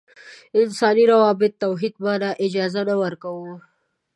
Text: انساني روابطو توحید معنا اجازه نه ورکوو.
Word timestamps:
انساني 0.61 1.03
روابطو 1.11 1.55
توحید 1.63 1.93
معنا 2.03 2.29
اجازه 2.45 2.81
نه 2.89 2.95
ورکوو. 3.01 3.49